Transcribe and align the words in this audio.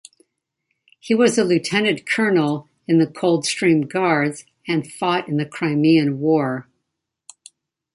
He 0.99 1.13
was 1.13 1.37
a 1.37 1.43
Lieutenant-Colonel 1.43 2.67
in 2.87 2.97
the 2.97 3.05
Coldstream 3.05 3.81
Guards 3.83 4.45
and 4.67 4.91
fought 4.91 5.27
in 5.27 5.37
the 5.37 5.45
Crimean 5.45 6.19
War. 6.19 6.67